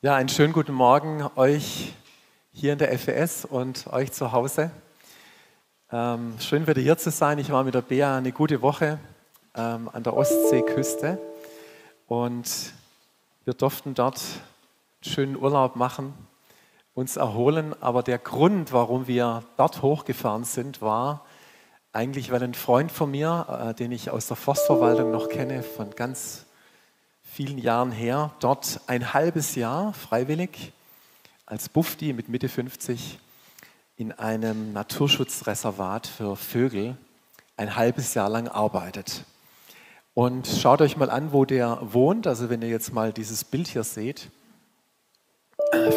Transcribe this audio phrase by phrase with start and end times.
[0.00, 1.92] Ja, einen schönen guten Morgen euch
[2.52, 4.70] hier in der FES und euch zu Hause.
[5.90, 7.40] Ähm, schön wieder hier zu sein.
[7.40, 9.00] Ich war mit der Bea eine gute Woche
[9.56, 11.18] ähm, an der Ostseeküste
[12.06, 12.72] und
[13.44, 16.14] wir durften dort einen schönen Urlaub machen,
[16.94, 17.74] uns erholen.
[17.80, 21.26] Aber der Grund, warum wir dort hochgefahren sind, war
[21.92, 25.90] eigentlich, weil ein Freund von mir, äh, den ich aus der Forstverwaltung noch kenne, von
[25.90, 26.46] ganz
[27.38, 30.72] vielen Jahren her, dort ein halbes Jahr freiwillig
[31.46, 33.20] als Bufti mit Mitte 50
[33.96, 36.96] in einem Naturschutzreservat für Vögel
[37.56, 39.22] ein halbes Jahr lang arbeitet.
[40.14, 42.26] Und schaut euch mal an, wo der wohnt.
[42.26, 44.30] Also wenn ihr jetzt mal dieses Bild hier seht,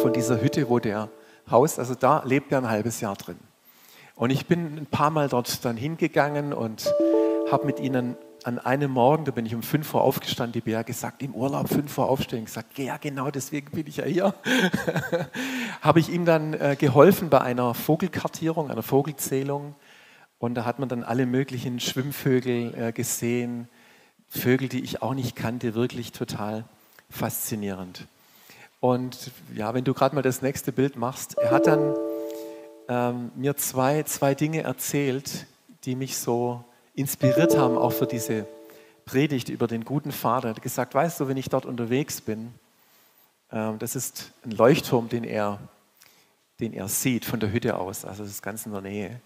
[0.00, 1.08] von dieser Hütte, wo der
[1.50, 3.40] haust, also da lebt er ein halbes Jahr drin.
[4.14, 6.88] Und ich bin ein paar Mal dort dann hingegangen und
[7.50, 10.84] habe mit ihnen an einem Morgen, da bin ich um 5 Uhr aufgestanden, die Bär
[10.84, 12.44] gesagt, im Urlaub 5 Uhr aufstehen.
[12.44, 14.34] Gesagt, ja genau, deswegen bin ich ja hier.
[15.80, 19.74] Habe ich ihm dann äh, geholfen bei einer Vogelkartierung, einer Vogelzählung.
[20.38, 23.68] Und da hat man dann alle möglichen Schwimmvögel äh, gesehen,
[24.28, 26.64] Vögel, die ich auch nicht kannte, wirklich total
[27.10, 28.06] faszinierend.
[28.80, 31.94] Und ja, wenn du gerade mal das nächste Bild machst, er hat dann
[32.88, 35.46] ähm, mir zwei, zwei Dinge erzählt,
[35.84, 38.46] die mich so inspiriert haben, auch für diese
[39.04, 40.48] Predigt über den guten Vater.
[40.48, 42.52] Er hat gesagt, weißt du, wenn ich dort unterwegs bin,
[43.50, 45.58] ähm, das ist ein Leuchtturm, den er,
[46.60, 49.20] den er sieht von der Hütte aus, also das ist ganz in der Nähe.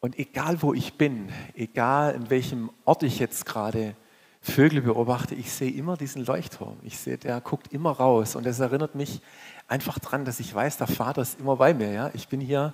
[0.00, 3.96] Und egal wo ich bin, egal in welchem Ort ich jetzt gerade
[4.40, 6.76] Vögel beobachte, ich sehe immer diesen Leuchtturm.
[6.84, 8.36] Ich sehe, der guckt immer raus.
[8.36, 9.20] Und das erinnert mich
[9.66, 11.90] einfach daran, dass ich weiß, der Vater ist immer bei mir.
[11.90, 12.10] Ja?
[12.14, 12.72] Ich bin hier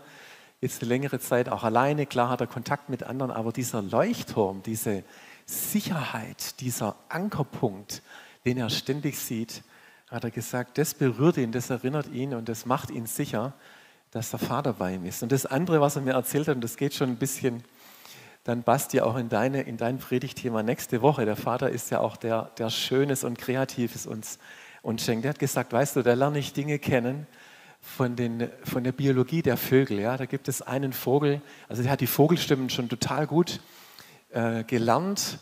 [0.63, 2.07] jetzt eine längere Zeit auch alleine.
[2.07, 5.03] Klar hat er Kontakt mit anderen, aber dieser Leuchtturm, diese
[5.45, 8.01] Sicherheit, dieser Ankerpunkt,
[8.45, 9.63] den er ständig sieht,
[10.09, 13.55] hat er gesagt, das berührt ihn, das erinnert ihn und das macht ihn sicher,
[14.13, 15.23] dass der Vater bei ihm ist.
[15.23, 17.65] Und das andere, was er mir erzählt hat, und das geht schon ein bisschen,
[18.45, 21.25] dann passt ja auch in, deine, in dein Predigtthema nächste Woche.
[21.25, 24.39] Der Vater ist ja auch der, der Schönes und Kreatives uns,
[24.83, 25.25] uns schenkt.
[25.25, 27.27] Er hat gesagt, weißt du, da lerne ich Dinge kennen,
[27.83, 29.99] von, den, von der Biologie der Vögel.
[29.99, 30.17] Ja?
[30.17, 33.61] Da gibt es einen Vogel, also der hat die Vogelstimmen schon total gut
[34.31, 35.41] äh, gelernt.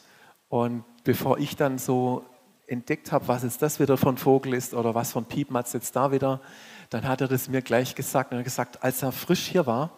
[0.49, 2.25] Und bevor ich dann so
[2.67, 6.11] entdeckt habe, was jetzt das wieder ein Vogel ist oder was ein Piepmatz jetzt da
[6.11, 6.41] wieder,
[6.89, 8.33] dann hat er das mir gleich gesagt.
[8.33, 9.91] Und er hat gesagt, als er frisch hier war,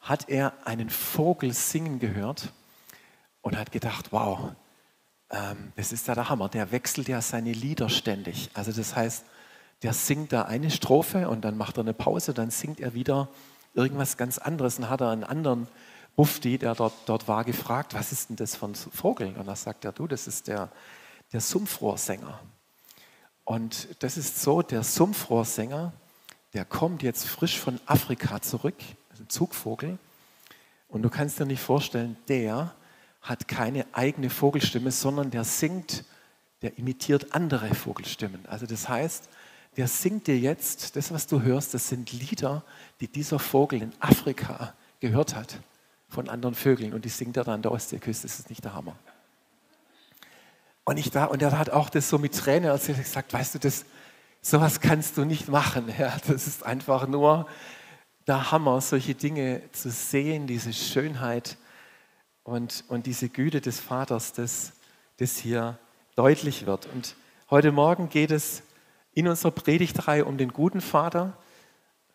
[0.00, 2.52] hat er einen Vogel singen gehört
[3.42, 4.52] und hat gedacht, wow,
[5.30, 6.48] ähm, das ist ja der Hammer.
[6.48, 8.50] Der wechselt ja seine Lieder ständig.
[8.54, 9.24] Also das heißt,
[9.82, 13.28] der singt da eine Strophe und dann macht er eine Pause, dann singt er wieder
[13.74, 14.76] irgendwas ganz anderes.
[14.76, 15.68] Dann hat er einen anderen
[16.16, 19.34] Bufti, der dort, dort war, gefragt, was ist denn das von Vogel?
[19.36, 20.70] Und da sagt er, du, das ist der,
[21.32, 22.40] der Sumpfrohrsänger.
[23.44, 25.92] Und das ist so, der Sumpfrohrsänger,
[26.52, 28.76] der kommt jetzt frisch von Afrika zurück,
[29.18, 29.98] ein Zugvogel.
[30.88, 32.74] Und du kannst dir nicht vorstellen, der
[33.22, 36.04] hat keine eigene Vogelstimme, sondern der singt,
[36.62, 38.44] der imitiert andere Vogelstimmen.
[38.46, 39.28] Also das heißt,
[39.76, 42.64] der singt dir jetzt, das, was du hörst, das sind Lieder,
[43.00, 45.60] die dieser Vogel in Afrika gehört hat
[46.08, 48.26] von anderen Vögeln und die singt er dann an der Ostseeküste.
[48.26, 48.96] Das ist nicht der Hammer.
[50.84, 53.58] Und, ich da, und er hat auch das so mit Tränen erzählt, gesagt, weißt du,
[53.60, 53.84] das,
[54.42, 55.92] sowas kannst du nicht machen.
[55.98, 57.46] Ja, das ist einfach nur
[58.26, 61.56] der Hammer, solche Dinge zu sehen, diese Schönheit
[62.42, 64.72] und, und diese Güte des Vaters, das,
[65.18, 65.78] das hier
[66.16, 66.86] deutlich wird.
[66.92, 67.14] Und
[67.50, 68.62] heute Morgen geht es
[69.20, 71.34] in unserer Predigtreihe um den guten Vater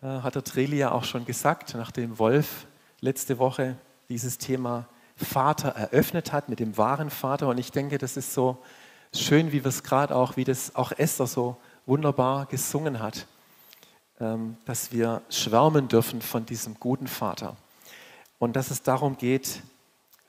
[0.01, 2.66] äh, hat der Treli ja auch schon gesagt, nachdem Wolf
[2.99, 3.77] letzte Woche
[4.09, 7.47] dieses Thema Vater eröffnet hat mit dem wahren Vater.
[7.47, 8.57] Und ich denke, das ist so
[9.13, 13.27] schön, wie wir es gerade auch, wie das auch Esther so wunderbar gesungen hat,
[14.19, 17.55] ähm, dass wir schwärmen dürfen von diesem guten Vater.
[18.39, 19.61] Und dass es darum geht,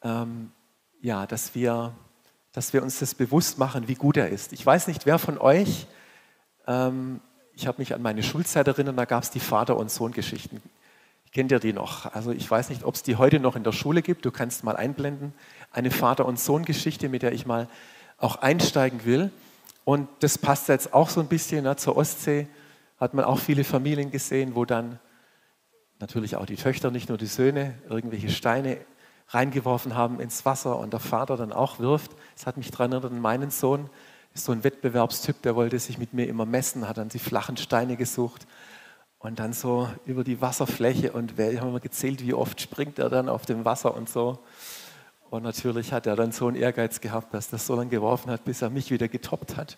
[0.02, 0.52] ähm,
[1.00, 1.94] ja, dass wir,
[2.52, 4.52] dass wir uns das bewusst machen, wie gut er ist.
[4.52, 5.86] Ich weiß nicht, wer von euch
[6.66, 7.20] ähm,
[7.54, 10.60] ich habe mich an meine Schulzeit erinnert, da gab es die Vater- und Sohn-Geschichten.
[11.32, 12.12] Kennt ihr die noch?
[12.14, 14.24] Also ich weiß nicht, ob es die heute noch in der Schule gibt.
[14.24, 15.32] Du kannst mal einblenden.
[15.72, 17.68] Eine Vater- und Sohn-Geschichte, mit der ich mal
[18.18, 19.30] auch einsteigen will.
[19.84, 22.48] Und das passt jetzt auch so ein bisschen na, zur Ostsee.
[22.98, 24.98] Hat man auch viele Familien gesehen, wo dann
[25.98, 28.78] natürlich auch die Töchter, nicht nur die Söhne, irgendwelche Steine
[29.28, 32.12] reingeworfen haben ins Wasser und der Vater dann auch wirft.
[32.34, 33.90] Das hat mich daran erinnert meinen Sohn,
[34.38, 37.96] so ein Wettbewerbstyp, der wollte sich mit mir immer messen, hat dann die flachen Steine
[37.96, 38.46] gesucht
[39.18, 43.28] und dann so über die Wasserfläche und wir haben gezählt, wie oft springt er dann
[43.28, 44.38] auf dem Wasser und so.
[45.30, 48.44] Und natürlich hat er dann so einen Ehrgeiz gehabt, dass das so lange geworfen hat,
[48.44, 49.76] bis er mich wieder getoppt hat.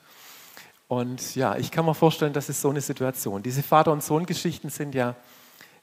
[0.89, 3.43] Und ja, ich kann mir vorstellen, das ist so eine Situation.
[3.43, 5.17] Diese Vater- und Sohn-Geschichten sind ja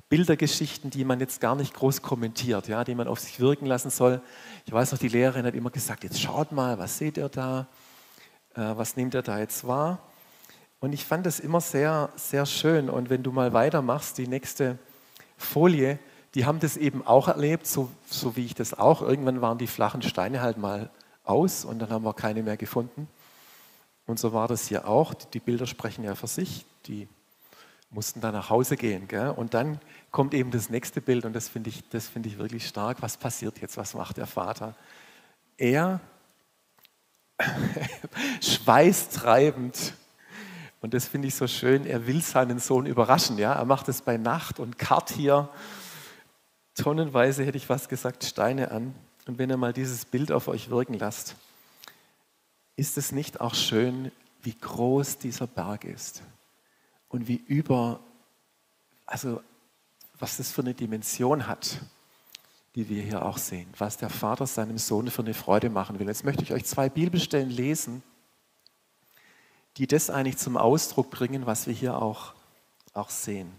[0.09, 3.89] Bildergeschichten, die man jetzt gar nicht groß kommentiert, ja, die man auf sich wirken lassen
[3.89, 4.21] soll.
[4.65, 7.67] Ich weiß noch, die Lehrerin hat immer gesagt, jetzt schaut mal, was seht ihr da?
[8.55, 9.99] Äh, was nehmt ihr da jetzt wahr?
[10.79, 12.89] Und ich fand das immer sehr, sehr schön.
[12.89, 14.77] Und wenn du mal weitermachst, die nächste
[15.37, 15.99] Folie,
[16.33, 19.01] die haben das eben auch erlebt, so, so wie ich das auch.
[19.01, 20.89] Irgendwann waren die flachen Steine halt mal
[21.23, 23.07] aus und dann haben wir keine mehr gefunden.
[24.05, 25.13] Und so war das hier auch.
[25.13, 26.65] Die Bilder sprechen ja für sich.
[26.85, 27.07] Die
[27.89, 29.07] mussten dann nach Hause gehen.
[29.07, 29.29] Gell?
[29.29, 29.79] Und dann
[30.11, 33.01] kommt eben das nächste Bild und das finde ich, find ich wirklich stark.
[33.01, 33.77] Was passiert jetzt?
[33.77, 34.75] Was macht der Vater?
[35.57, 35.99] Er,
[38.41, 39.93] schweißtreibend,
[40.85, 43.39] und das finde ich so schön, er will seinen Sohn überraschen.
[43.39, 43.53] Ja?
[43.53, 45.49] Er macht es bei Nacht und karrt hier
[46.75, 48.93] tonnenweise, hätte ich fast gesagt, Steine an.
[49.25, 51.37] Und wenn ihr mal dieses Bild auf euch wirken lasst,
[52.75, 54.11] ist es nicht auch schön,
[54.43, 56.21] wie groß dieser Berg ist
[57.09, 57.99] und wie über,
[59.07, 59.41] also
[60.19, 61.79] was das für eine Dimension hat,
[62.75, 66.07] die wir hier auch sehen, was der Vater seinem Sohn für eine Freude machen will.
[66.07, 68.03] Jetzt möchte ich euch zwei Bibelstellen lesen,
[69.77, 72.33] die das eigentlich zum Ausdruck bringen, was wir hier auch,
[72.93, 73.51] auch sehen.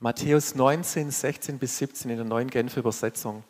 [0.00, 3.44] Matthäus 19, 16 bis 17 in der neuen Genfer Übersetzung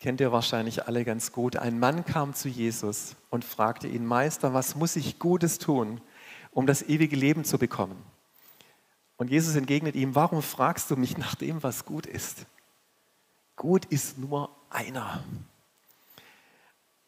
[0.00, 1.56] kennt ihr wahrscheinlich alle ganz gut.
[1.56, 6.00] Ein Mann kam zu Jesus und fragte ihn, Meister, was muss ich Gutes tun,
[6.52, 7.96] um das ewige Leben zu bekommen?
[9.16, 12.46] Und Jesus entgegnet ihm, warum fragst du mich nach dem, was gut ist?
[13.56, 15.22] Gut ist nur einer.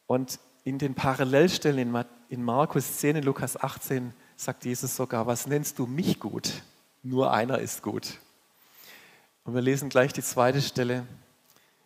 [0.05, 1.95] Und in den Parallelstellen
[2.29, 6.61] in Markus 10, in Lukas 18 sagt Jesus sogar, was nennst du mich gut?
[7.03, 8.19] Nur einer ist gut.
[9.43, 11.05] Und wir lesen gleich die zweite Stelle,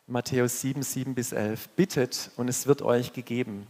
[0.08, 1.70] Matthäus 7, 7 bis 11.
[1.70, 3.68] Bittet und es wird euch gegeben.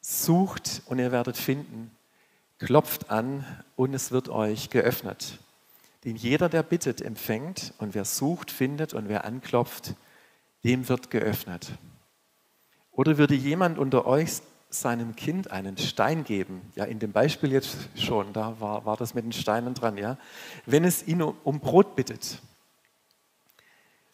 [0.00, 1.90] Sucht und ihr werdet finden.
[2.58, 3.44] Klopft an
[3.76, 5.38] und es wird euch geöffnet.
[6.04, 9.94] Denn jeder, der bittet, empfängt und wer sucht, findet und wer anklopft,
[10.64, 11.72] dem wird geöffnet.
[12.90, 14.40] Oder würde jemand unter euch
[14.70, 16.62] seinem Kind einen Stein geben?
[16.74, 20.16] Ja, in dem Beispiel jetzt schon, da war, war das mit den Steinen dran, ja.
[20.66, 22.40] Wenn es ihn um, Brot bittet.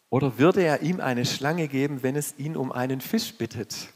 [0.09, 3.89] Oder würde er ihm eine Schlange geben, wenn es ihn um einen Fisch bittet?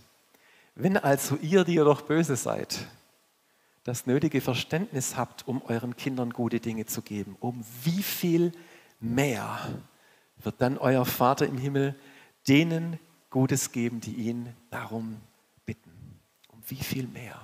[0.76, 2.88] Wenn also ihr, die ihr doch böse seid,
[3.84, 8.52] das nötige Verständnis habt, um euren Kindern gute Dinge zu geben, um wie viel
[9.00, 9.60] mehr
[10.38, 11.96] wird dann euer Vater im Himmel
[12.48, 13.00] denen
[13.30, 15.22] Gutes geben, die ihn darum
[15.66, 15.92] bitten?
[16.50, 17.40] Um wie viel mehr?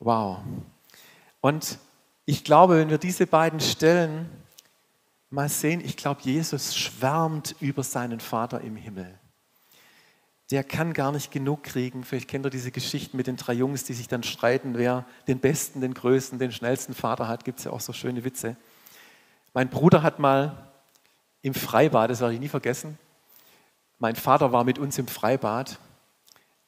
[0.00, 0.38] Wow.
[1.40, 1.78] Und
[2.24, 4.28] ich glaube, wenn wir diese beiden Stellen
[5.30, 9.18] mal sehen, ich glaube, Jesus schwärmt über seinen Vater im Himmel.
[10.50, 12.04] Der kann gar nicht genug kriegen.
[12.04, 15.40] Vielleicht kennt ihr diese Geschichten mit den drei Jungs, die sich dann streiten, wer den
[15.40, 17.44] besten, den größten, den schnellsten Vater hat.
[17.44, 18.56] Gibt es ja auch so schöne Witze.
[19.52, 20.70] Mein Bruder hat mal
[21.42, 22.98] im Freibad, das werde ich nie vergessen,
[23.98, 25.78] mein Vater war mit uns im Freibad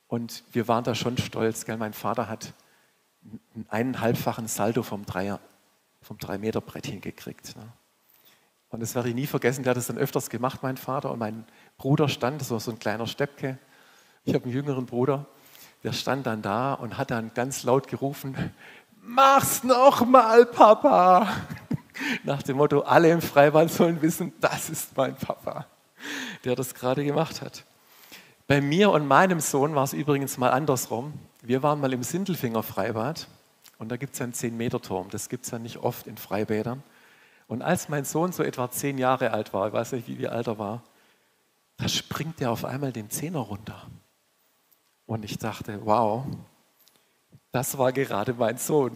[0.08, 1.64] und wir waren da schon stolz.
[1.64, 1.76] Gell?
[1.76, 2.52] Mein Vater hat
[3.54, 5.40] einen eineinhalbfachen Salto vom Dreier,
[6.02, 7.56] vom Drei-Meter-Brett hingekriegt.
[7.56, 7.62] Ne?
[8.70, 11.10] Und das werde ich nie vergessen, der hat das dann öfters gemacht, mein Vater.
[11.10, 11.44] Und mein
[11.76, 13.58] Bruder stand, das war so ein kleiner Steppke.
[14.24, 15.26] Ich habe einen jüngeren Bruder,
[15.82, 18.36] der stand dann da und hat dann ganz laut gerufen,
[19.02, 21.28] mach's noch mal, Papa.
[22.24, 25.66] Nach dem Motto, alle im Freibad sollen wissen, das ist mein Papa,
[26.44, 27.64] der das gerade gemacht hat.
[28.46, 31.12] Bei mir und meinem Sohn war es übrigens mal andersrum.
[31.42, 33.28] Wir waren mal im Sindelfinger Freibad
[33.78, 35.08] und da gibt es einen 10-Meter-Turm.
[35.10, 36.82] Das gibt es ja nicht oft in Freibädern.
[37.46, 40.46] Und als mein Sohn so etwa zehn Jahre alt war, ich weiß nicht, wie, alt
[40.46, 40.82] er war,
[41.78, 43.88] da springt er auf einmal den Zehner runter.
[45.06, 46.24] Und ich dachte, wow,
[47.52, 48.92] das war gerade mein Sohn.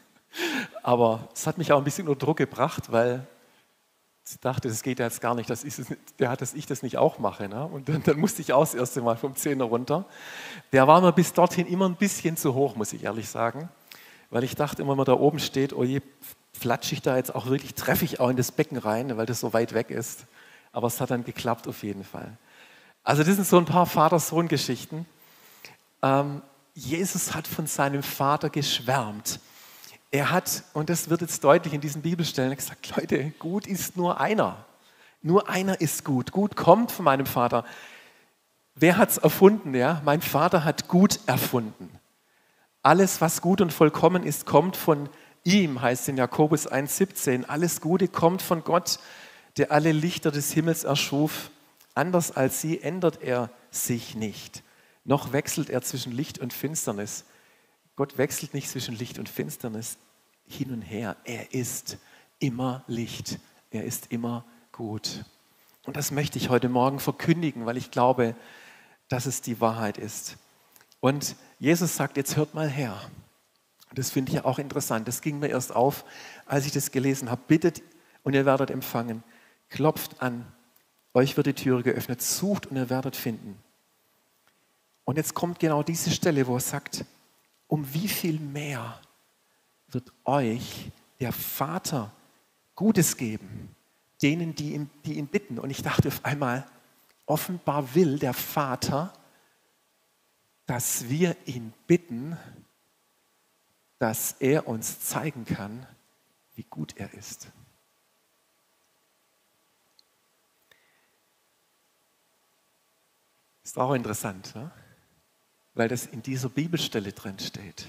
[0.82, 3.26] Aber es hat mich auch ein bisschen unter Druck gebracht, weil
[4.40, 5.74] dachte, das geht jetzt gar nicht, dass ich,
[6.18, 7.48] der hat, dass ich das nicht auch mache.
[7.48, 7.64] Ne?
[7.64, 10.04] Und dann, dann, musste ich auch das erste Mal vom Zehner runter.
[10.72, 13.68] Der war mir bis dorthin immer ein bisschen zu hoch, muss ich ehrlich sagen.
[14.30, 16.00] Weil ich dachte immer, wenn man da oben steht, oh je,
[16.52, 19.40] flatsche ich da jetzt auch wirklich, treffe ich auch in das Becken rein, weil das
[19.40, 20.26] so weit weg ist.
[20.72, 22.36] Aber es hat dann geklappt auf jeden Fall.
[23.04, 25.06] Also das sind so ein paar Vater-Sohn-Geschichten.
[26.02, 26.42] Ähm,
[26.74, 29.38] Jesus hat von seinem Vater geschwärmt.
[30.10, 34.20] Er hat, und das wird jetzt deutlich in diesen Bibelstellen, gesagt, Leute, gut ist nur
[34.20, 34.64] einer.
[35.22, 36.32] Nur einer ist gut.
[36.32, 37.64] Gut kommt von meinem Vater.
[38.74, 39.74] Wer hat es erfunden?
[39.74, 40.00] Ja?
[40.04, 41.90] Mein Vater hat gut erfunden.
[42.82, 45.08] Alles, was gut und vollkommen ist, kommt von
[45.42, 47.46] ihm, heißt in Jakobus 1,17.
[47.46, 49.00] Alles Gute kommt von Gott,
[49.56, 51.50] der alle Lichter des Himmels erschuf.
[51.94, 54.62] Anders als sie ändert er sich nicht,
[55.04, 57.24] noch wechselt er zwischen Licht und Finsternis.
[57.96, 59.96] Gott wechselt nicht zwischen Licht und Finsternis
[60.46, 61.16] hin und her.
[61.24, 61.98] Er ist
[62.38, 63.38] immer Licht.
[63.70, 65.24] Er ist immer gut.
[65.84, 68.36] Und das möchte ich heute Morgen verkündigen, weil ich glaube,
[69.08, 70.36] dass es die Wahrheit ist.
[71.00, 73.00] Und Jesus sagt, jetzt hört mal her.
[73.94, 75.08] Das finde ich ja auch interessant.
[75.08, 76.04] Das ging mir erst auf,
[76.44, 77.40] als ich das gelesen habe.
[77.46, 77.82] Bittet
[78.24, 79.22] und ihr werdet empfangen.
[79.70, 80.46] Klopft an,
[81.14, 82.20] euch wird die Türe geöffnet.
[82.20, 83.56] Sucht und ihr werdet finden.
[85.04, 87.04] Und jetzt kommt genau diese Stelle, wo er sagt,
[87.68, 89.00] um wie viel mehr
[89.88, 92.12] wird euch der Vater
[92.74, 93.74] Gutes geben,
[94.22, 95.58] denen, die ihn, die ihn bitten.
[95.58, 96.66] Und ich dachte auf einmal,
[97.24, 99.12] offenbar will der Vater,
[100.66, 102.36] dass wir ihn bitten,
[103.98, 105.86] dass er uns zeigen kann,
[106.54, 107.48] wie gut er ist.
[113.62, 114.70] Ist auch interessant, ne?
[115.76, 117.86] Weil das in dieser Bibelstelle drin steht.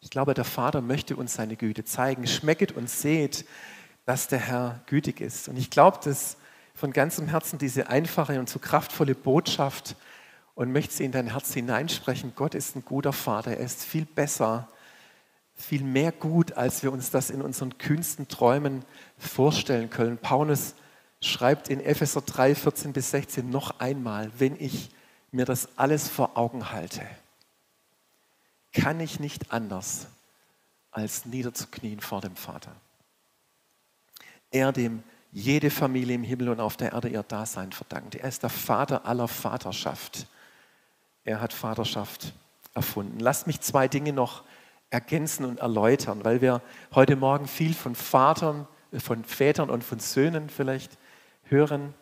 [0.00, 2.26] Ich glaube, der Vater möchte uns seine Güte zeigen.
[2.26, 3.46] Schmecket und seht,
[4.04, 5.48] dass der Herr gütig ist.
[5.48, 6.36] Und ich glaube, dass
[6.74, 9.96] von ganzem Herzen diese einfache und so kraftvolle Botschaft
[10.54, 12.32] und möchte sie in dein Herz hineinsprechen.
[12.34, 13.52] Gott ist ein guter Vater.
[13.52, 14.68] Er ist viel besser,
[15.54, 18.84] viel mehr gut, als wir uns das in unseren kühnsten Träumen
[19.16, 20.18] vorstellen können.
[20.18, 20.74] Paulus
[21.20, 24.90] schreibt in Epheser 3, 14 bis 16 noch einmal, wenn ich
[25.36, 27.02] mir das alles vor Augen halte,
[28.72, 30.08] kann ich nicht anders,
[30.90, 32.74] als niederzuknien vor dem Vater.
[34.50, 35.02] Er, dem
[35.32, 38.14] jede Familie im Himmel und auf der Erde ihr Dasein verdankt.
[38.14, 40.26] Er ist der Vater aller Vaterschaft.
[41.24, 42.32] Er hat Vaterschaft
[42.74, 43.20] erfunden.
[43.20, 44.44] Lasst mich zwei Dinge noch
[44.88, 46.62] ergänzen und erläutern, weil wir
[46.94, 48.66] heute Morgen viel von Vatern,
[48.96, 50.96] von Vätern und von Söhnen vielleicht
[51.44, 51.92] hören.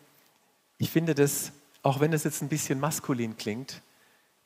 [0.77, 1.51] Ich finde das
[1.85, 3.83] auch wenn es jetzt ein bisschen maskulin klingt,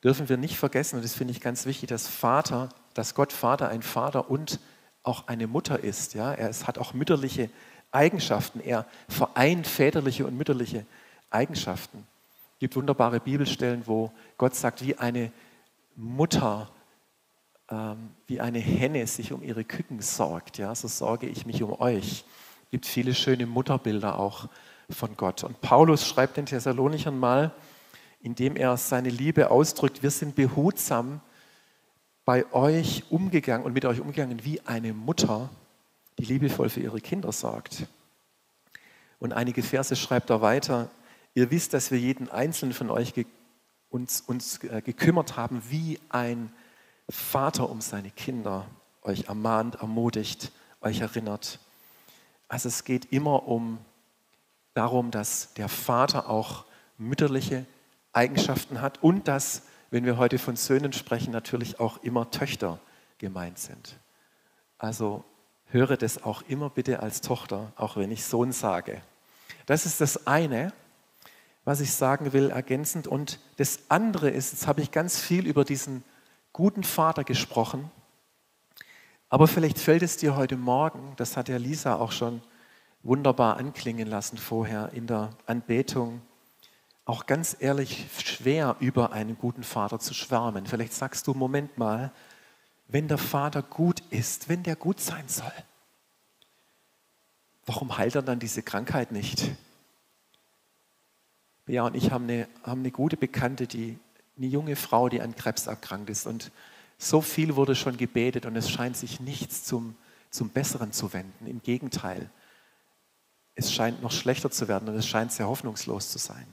[0.04, 3.70] dürfen wir nicht vergessen, und das finde ich ganz wichtig, dass Vater, dass Gott Vater
[3.70, 4.60] ein Vater und
[5.02, 6.12] auch eine Mutter ist.
[6.12, 6.34] Ja?
[6.34, 7.48] Er hat auch mütterliche
[7.92, 8.60] Eigenschaften.
[8.60, 10.84] Er vereint väterliche und mütterliche
[11.30, 12.06] Eigenschaften.
[12.54, 15.32] Es gibt wunderbare Bibelstellen, wo Gott sagt, wie eine
[15.96, 16.70] Mutter,
[17.70, 20.58] ähm, wie eine Henne sich um ihre Küken sorgt.
[20.58, 20.74] Ja?
[20.74, 22.22] So sorge ich mich um euch.
[22.64, 24.46] Es gibt viele schöne Mutterbilder auch
[24.90, 25.44] von Gott.
[25.44, 27.52] Und Paulus schreibt den Thessalonichern mal,
[28.22, 31.20] indem er seine Liebe ausdrückt, wir sind behutsam
[32.24, 35.48] bei euch umgegangen und mit euch umgegangen wie eine Mutter,
[36.18, 37.86] die liebevoll für ihre Kinder sorgt.
[39.18, 40.90] Und einige Verse schreibt er weiter,
[41.34, 43.14] ihr wisst, dass wir jeden einzelnen von euch
[43.90, 46.52] uns, uns äh, gekümmert haben, wie ein
[47.08, 48.66] Vater um seine Kinder,
[49.02, 51.58] euch ermahnt, ermutigt, euch erinnert.
[52.48, 53.78] Also es geht immer um
[54.74, 56.64] darum, dass der Vater auch
[56.98, 57.66] mütterliche
[58.12, 62.78] Eigenschaften hat und dass, wenn wir heute von Söhnen sprechen, natürlich auch immer Töchter
[63.18, 63.98] gemeint sind.
[64.78, 65.24] Also
[65.66, 69.02] höre das auch immer bitte als Tochter, auch wenn ich Sohn sage.
[69.66, 70.72] Das ist das eine,
[71.64, 73.06] was ich sagen will, ergänzend.
[73.06, 76.02] Und das andere ist, jetzt habe ich ganz viel über diesen
[76.52, 77.90] guten Vater gesprochen,
[79.32, 82.42] aber vielleicht fällt es dir heute Morgen, das hat ja Lisa auch schon
[83.02, 86.22] wunderbar anklingen lassen vorher in der Anbetung.
[87.04, 90.66] Auch ganz ehrlich schwer über einen guten Vater zu schwärmen.
[90.66, 92.12] Vielleicht sagst du, Moment mal,
[92.88, 95.52] wenn der Vater gut ist, wenn der gut sein soll,
[97.66, 99.50] warum heilt er dann diese Krankheit nicht?
[101.66, 103.98] Bea und ich haben eine, haben eine gute Bekannte, die,
[104.36, 106.26] eine junge Frau, die an Krebs erkrankt ist.
[106.26, 106.50] Und
[106.98, 109.94] so viel wurde schon gebetet und es scheint sich nichts zum,
[110.30, 111.46] zum Besseren zu wenden.
[111.46, 112.30] Im Gegenteil
[113.60, 116.46] es scheint noch schlechter zu werden und es scheint sehr hoffnungslos zu sein.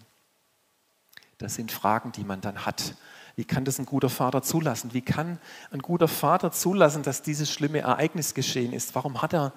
[1.38, 2.96] Das sind Fragen, die man dann hat.
[3.36, 4.94] Wie kann das ein guter Vater zulassen?
[4.94, 5.40] Wie kann
[5.72, 8.94] ein guter Vater zulassen, dass dieses schlimme Ereignis geschehen ist?
[8.96, 9.54] Warum hat er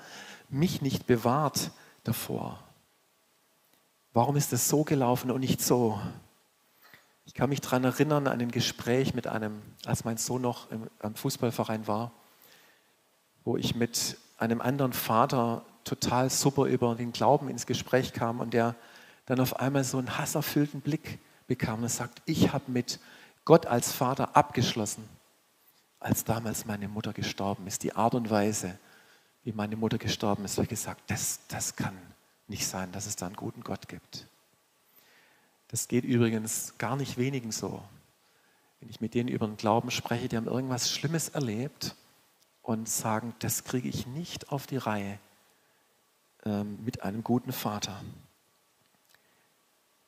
[0.49, 1.71] mich nicht bewahrt
[2.05, 2.63] davor?
[4.13, 6.01] Warum ist es so gelaufen und nicht so?
[7.25, 10.89] Ich kann mich daran erinnern an ein Gespräch mit einem, als mein Sohn noch im,
[11.01, 12.13] am Fußballverein war,
[13.45, 18.55] wo ich mit einem anderen Vater total super über den Glauben ins Gespräch kam und
[18.55, 18.75] der
[19.27, 22.99] dann auf einmal so einen hasserfüllten Blick bekam und sagt, ich habe mit
[23.45, 25.09] Gott als Vater abgeschlossen,
[25.99, 27.83] als damals meine Mutter gestorben ist.
[27.83, 28.79] Die Art und Weise,
[29.45, 31.97] wie meine Mutter gestorben ist, habe ich gesagt, das, das kann
[32.49, 34.27] nicht sein, dass es da einen guten Gott gibt.
[35.69, 37.83] Das geht übrigens gar nicht wenigen so.
[38.81, 41.95] Wenn ich mit denen über den Glauben spreche, die haben irgendwas Schlimmes erlebt
[42.63, 45.19] und sagen, das kriege ich nicht auf die Reihe
[46.45, 48.01] mit einem guten Vater.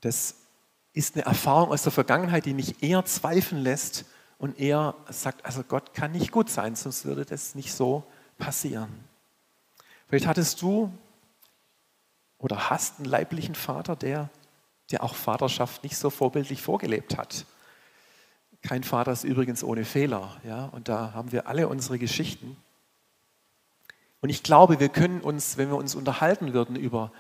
[0.01, 0.37] Das
[0.93, 4.05] ist eine Erfahrung aus der Vergangenheit, die mich eher zweifeln lässt
[4.43, 8.03] Und er sagt, also Gott kann nicht gut sein, sonst würde das nicht so
[8.39, 8.91] passieren.
[10.09, 10.93] Vielleicht hattest du
[12.39, 14.31] oder hast einen leiblichen Vater, der,
[14.91, 17.47] der auch Vaterschaft nicht so vorbildlich vorgelebt hat.
[18.63, 22.57] Kein Vater ist übrigens ohne Fehler, ja, und da haben wir alle unsere Geschichten.
[24.23, 27.13] Und ich glaube, wir können uns, wenn wir uns unterhalten würden über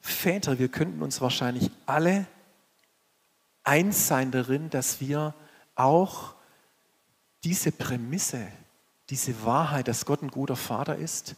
[0.00, 2.26] Väter, wir könnten uns wahrscheinlich alle
[3.62, 5.34] eins sein darin, dass wir
[5.74, 6.34] auch
[7.44, 8.48] diese Prämisse,
[9.10, 11.36] diese Wahrheit, dass Gott ein guter Vater ist,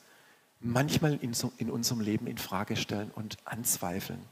[0.61, 4.23] manchmal in, so, in unserem Leben in Frage stellen und anzweifeln.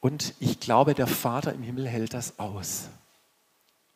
[0.00, 2.88] Und ich glaube, der Vater im Himmel hält das aus.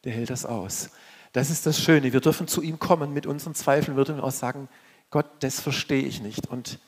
[0.04, 0.90] Der hält das aus.
[1.32, 2.12] Das ist das Schöne.
[2.14, 4.68] Wir dürfen zu ihm kommen mit unseren Zweifeln, wir auch sagen,
[5.10, 6.46] Gott, das verstehe ich nicht.
[6.48, 6.78] Und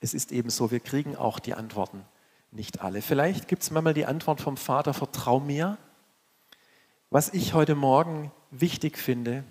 [0.00, 2.04] es ist eben so, wir kriegen auch die Antworten
[2.50, 3.02] nicht alle.
[3.02, 5.76] Vielleicht gibt es manchmal die Antwort vom Vater, vertrau mir.
[7.10, 9.44] Was ich heute Morgen wichtig finde,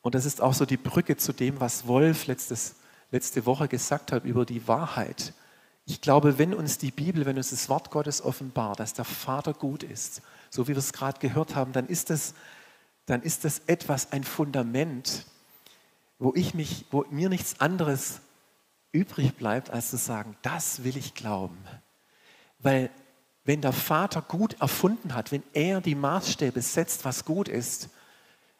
[0.00, 2.76] und das ist auch so die Brücke zu dem, was Wolf letztes,
[3.10, 5.34] letzte Woche gesagt hat über die Wahrheit.
[5.84, 9.54] Ich glaube, wenn uns die Bibel, wenn uns das Wort Gottes offenbart, dass der Vater
[9.54, 12.34] gut ist, so wie wir es gerade gehört haben, dann ist das,
[13.06, 15.26] dann ist das etwas, ein Fundament,
[16.18, 18.20] wo, ich mich, wo mir nichts anderes
[18.92, 21.58] übrig bleibt, als zu sagen, das will ich glauben.
[22.58, 22.90] Weil
[23.44, 27.90] wenn der Vater gut erfunden hat, wenn er die Maßstäbe setzt, was gut ist,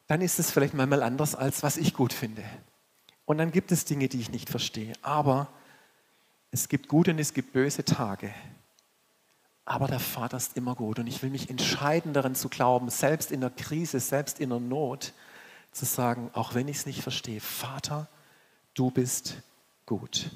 [0.06, 2.42] dann ist es vielleicht manchmal anders, als was ich gut finde.
[3.26, 4.94] Und dann gibt es Dinge, die ich nicht verstehe.
[5.02, 5.48] Aber
[6.50, 8.32] es gibt gute und es gibt böse Tage.
[9.66, 10.98] Aber der Vater ist immer gut.
[10.98, 14.60] Und ich will mich entscheiden, daran zu glauben, selbst in der Krise, selbst in der
[14.60, 15.12] Not,
[15.78, 18.08] zu sagen, auch wenn ich es nicht verstehe, Vater,
[18.74, 19.36] du bist
[19.86, 20.30] gut.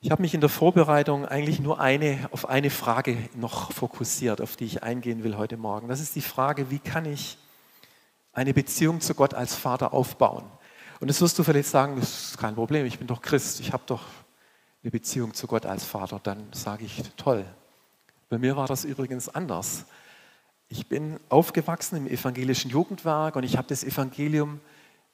[0.00, 4.54] Ich habe mich in der Vorbereitung eigentlich nur eine, auf eine Frage noch fokussiert, auf
[4.54, 5.88] die ich eingehen will heute Morgen.
[5.88, 7.36] Das ist die Frage, wie kann ich
[8.32, 10.44] eine Beziehung zu Gott als Vater aufbauen?
[11.00, 13.72] Und das wirst du vielleicht sagen, das ist kein Problem, ich bin doch Christ, ich
[13.72, 14.02] habe doch
[14.82, 16.20] eine Beziehung zu Gott als Vater.
[16.22, 17.44] Dann sage ich, toll.
[18.28, 19.84] Bei mir war das übrigens anders.
[20.70, 24.60] Ich bin aufgewachsen im evangelischen Jugendwerk und ich habe das Evangelium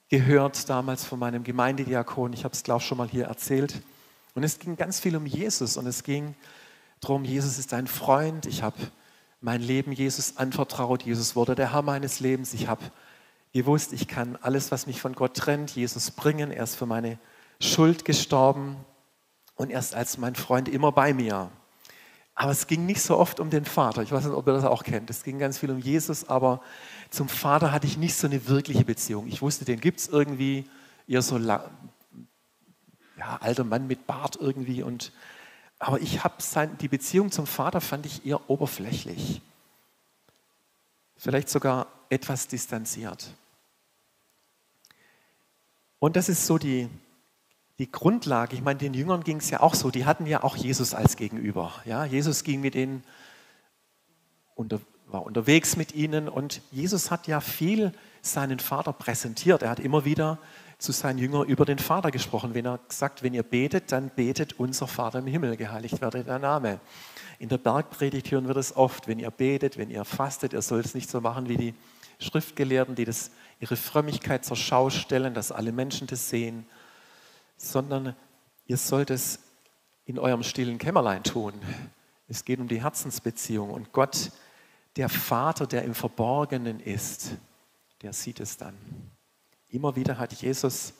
[0.08, 2.32] gehört damals von meinem Gemeindediakon.
[2.32, 3.80] Ich habe es, glaube ich, schon mal hier erzählt.
[4.34, 6.34] Und es ging ganz viel um Jesus und es ging
[7.00, 8.46] darum, Jesus ist ein Freund.
[8.46, 8.76] Ich habe
[9.40, 11.04] mein Leben Jesus anvertraut.
[11.04, 12.52] Jesus wurde der Herr meines Lebens.
[12.52, 12.82] Ich habe
[13.52, 16.50] gewusst, ich kann alles, was mich von Gott trennt, Jesus bringen.
[16.50, 17.16] Er ist für meine
[17.60, 18.76] Schuld gestorben
[19.54, 21.50] und er ist als mein Freund immer bei mir.
[22.34, 24.02] Aber es ging nicht so oft um den Vater.
[24.02, 25.08] Ich weiß nicht, ob ihr das auch kennt.
[25.08, 26.60] Es ging ganz viel um Jesus, aber
[27.10, 29.28] zum Vater hatte ich nicht so eine wirkliche Beziehung.
[29.28, 30.68] Ich wusste, den gibt es irgendwie,
[31.06, 31.70] eher so ja,
[33.40, 34.82] alter Mann mit Bart irgendwie.
[34.82, 35.12] Und,
[35.78, 36.34] aber ich habe
[36.80, 39.40] die Beziehung zum Vater fand ich eher oberflächlich.
[41.16, 43.32] Vielleicht sogar etwas distanziert.
[46.00, 46.88] Und das ist so die,
[47.78, 48.54] die Grundlage.
[48.54, 49.90] Ich meine, den Jüngern ging es ja auch so.
[49.90, 51.72] Die hatten ja auch Jesus als Gegenüber.
[51.84, 53.02] Ja, Jesus ging mit ihnen,
[54.54, 59.62] unter, war unterwegs mit ihnen und Jesus hat ja viel seinen Vater präsentiert.
[59.62, 60.38] Er hat immer wieder
[60.78, 62.54] zu seinen Jüngern über den Vater gesprochen.
[62.54, 66.38] Wenn er sagt, wenn ihr betet, dann betet unser Vater im Himmel, geheiligt werde der
[66.38, 66.78] Name.
[67.38, 69.08] In der Bergpredigt hören wir das oft.
[69.08, 71.74] Wenn ihr betet, wenn ihr fastet, ihr sollt es nicht so machen wie die
[72.20, 76.66] Schriftgelehrten, die das, ihre Frömmigkeit zur Schau stellen, dass alle Menschen das sehen,
[77.56, 78.14] sondern
[78.66, 79.40] ihr sollt es
[80.04, 81.54] in eurem stillen Kämmerlein tun.
[82.28, 84.30] Es geht um die Herzensbeziehung und Gott,
[84.96, 87.32] der Vater, der im Verborgenen ist,
[88.02, 88.74] der sieht es dann.
[89.68, 90.94] Immer wieder hat Jesus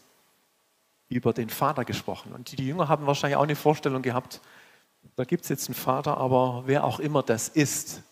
[1.08, 2.32] über den Vater gesprochen.
[2.32, 4.40] Und die Jünger haben wahrscheinlich auch eine Vorstellung gehabt,
[5.16, 8.02] da gibt es jetzt einen Vater, aber wer auch immer das ist.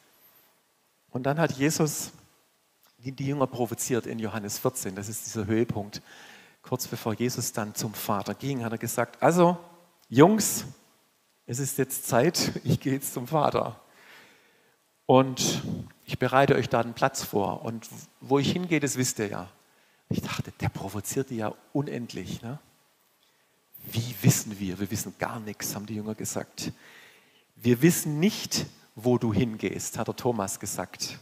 [1.10, 2.12] Und dann hat Jesus
[2.98, 6.00] die, Jünger provoziert in Johannes 14, das ist dieser Höhepunkt.
[6.62, 9.58] Kurz bevor Jesus dann zum Vater ging, hat er gesagt, also
[10.08, 10.64] Jungs,
[11.46, 13.80] es ist jetzt Zeit, ich gehe jetzt zum Vater.
[15.06, 15.62] Und
[16.06, 17.62] ich bereite euch da einen Platz vor.
[17.62, 17.88] Und
[18.20, 19.48] wo ich hingehe, das wisst ihr ja.
[20.08, 22.42] Ich dachte, der provoziert die ja unendlich.
[22.42, 22.58] Ne?
[23.90, 24.78] Wie wissen wir?
[24.78, 26.72] Wir wissen gar nichts, haben die Jünger gesagt.
[27.56, 31.18] Wir wissen nicht, wo du hingehst, hat der Thomas gesagt.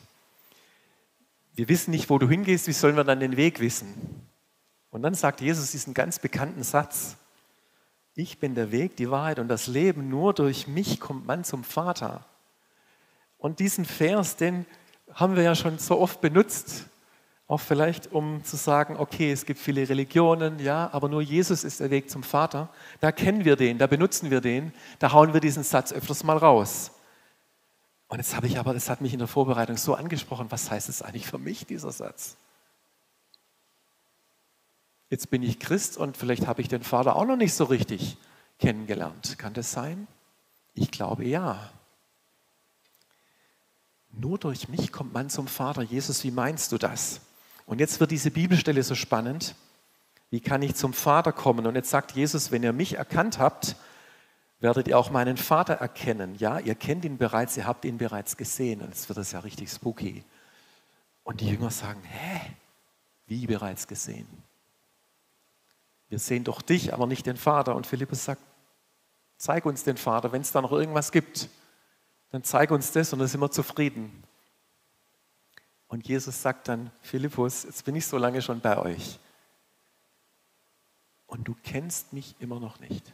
[1.54, 3.94] Wir wissen nicht, wo du hingehst, wie sollen wir dann den Weg wissen?
[4.90, 7.16] Und dann sagt Jesus diesen ganz bekannten Satz.
[8.14, 10.08] Ich bin der Weg, die Wahrheit und das Leben.
[10.08, 12.24] Nur durch mich kommt man zum Vater.
[13.38, 14.66] Und diesen Vers, den
[15.14, 16.86] haben wir ja schon so oft benutzt.
[17.46, 21.80] Auch vielleicht, um zu sagen, okay, es gibt viele Religionen, ja, aber nur Jesus ist
[21.80, 22.68] der Weg zum Vater.
[23.00, 26.36] Da kennen wir den, da benutzen wir den, da hauen wir diesen Satz öfters mal
[26.36, 26.92] raus.
[28.06, 30.88] Und jetzt habe ich aber, das hat mich in der Vorbereitung so angesprochen, was heißt
[30.88, 32.36] es eigentlich für mich, dieser Satz?
[35.10, 38.16] Jetzt bin ich Christ und vielleicht habe ich den Vater auch noch nicht so richtig
[38.60, 39.36] kennengelernt.
[39.38, 40.06] Kann das sein?
[40.74, 41.70] Ich glaube ja.
[44.12, 45.82] Nur durch mich kommt man zum Vater.
[45.82, 47.20] Jesus, wie meinst du das?
[47.66, 49.56] Und jetzt wird diese Bibelstelle so spannend.
[50.30, 51.66] Wie kann ich zum Vater kommen?
[51.66, 53.74] Und jetzt sagt Jesus, wenn ihr mich erkannt habt,
[54.60, 56.36] werdet ihr auch meinen Vater erkennen.
[56.36, 58.80] Ja, ihr kennt ihn bereits, ihr habt ihn bereits gesehen.
[58.80, 60.22] Und jetzt wird das ja richtig spooky.
[61.24, 62.40] Und die Jünger sagen, hä?
[63.26, 64.26] Wie bereits gesehen?
[66.10, 67.74] Wir sehen doch dich, aber nicht den Vater.
[67.74, 68.42] Und Philippus sagt,
[69.38, 70.32] zeig uns den Vater.
[70.32, 71.48] Wenn es da noch irgendwas gibt,
[72.30, 74.24] dann zeig uns das und dann sind wir zufrieden.
[75.86, 79.18] Und Jesus sagt dann, Philippus, jetzt bin ich so lange schon bei euch.
[81.26, 83.12] Und du kennst mich immer noch nicht.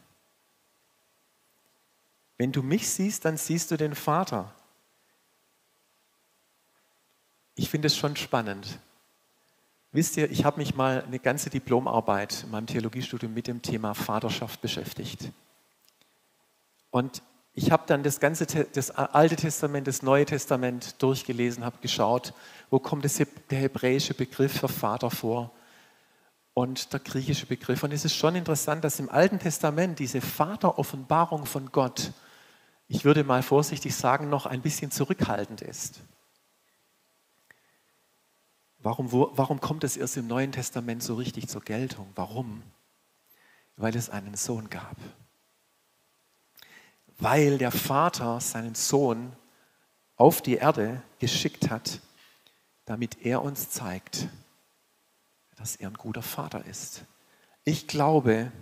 [2.38, 4.54] Wenn du mich siehst, dann siehst du den Vater.
[7.54, 8.78] Ich finde es schon spannend.
[9.96, 13.94] Wisst ihr, ich habe mich mal eine ganze Diplomarbeit in meinem Theologiestudium mit dem Thema
[13.94, 15.32] Vaterschaft beschäftigt.
[16.90, 17.22] Und
[17.54, 22.34] ich habe dann das ganze das Alte Testament, das Neue Testament durchgelesen, habe geschaut,
[22.68, 25.50] wo kommt das, der hebräische Begriff für Vater vor
[26.52, 27.82] und der griechische Begriff.
[27.82, 32.12] Und es ist schon interessant, dass im Alten Testament diese Vateroffenbarung von Gott
[32.88, 36.02] ich würde mal vorsichtig sagen, noch ein bisschen zurückhaltend ist.
[38.86, 42.06] Warum, wo, warum kommt es erst im Neuen Testament so richtig zur Geltung?
[42.14, 42.62] Warum?
[43.76, 44.96] Weil es einen Sohn gab.
[47.18, 49.32] Weil der Vater seinen Sohn
[50.14, 52.00] auf die Erde geschickt hat,
[52.84, 54.28] damit er uns zeigt,
[55.56, 57.02] dass er ein guter Vater ist.
[57.64, 58.52] Ich glaube,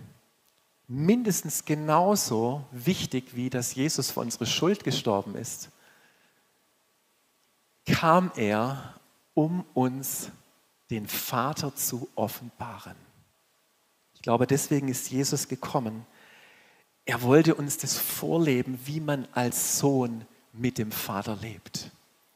[0.87, 5.69] mindestens genauso wichtig wie dass Jesus für unsere Schuld gestorben ist,
[7.85, 8.95] kam er,
[9.35, 10.31] um uns
[10.89, 12.95] den Vater zu offenbaren.
[14.15, 16.07] Ich glaube, deswegen ist Jesus gekommen.
[17.05, 21.91] Er wollte uns das vorleben, wie man als Sohn mit dem Vater lebt.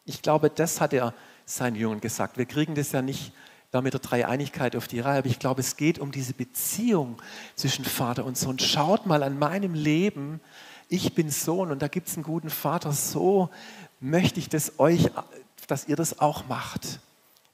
[0.06, 2.38] Ich glaube, das hat er seinen Jüngern gesagt.
[2.38, 3.34] Wir kriegen das ja nicht
[3.72, 5.20] da mit der Dreieinigkeit auf die Reihe.
[5.20, 7.22] Aber ich glaube, es geht um diese Beziehung
[7.56, 8.60] zwischen Vater und Sohn.
[8.60, 10.42] Schaut mal an meinem Leben.
[10.90, 12.92] Ich bin Sohn und da gibt es einen guten Vater.
[12.92, 13.50] So
[14.00, 15.12] möchte ich das euch,
[15.71, 16.99] dass ihr das auch macht.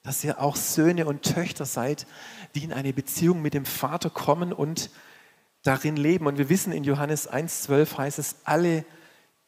[0.03, 2.05] Dass ihr auch Söhne und Töchter seid,
[2.53, 4.89] die in eine Beziehung mit dem Vater kommen und
[5.63, 6.27] darin leben.
[6.27, 8.85] Und wir wissen, in Johannes 1,12 heißt es, alle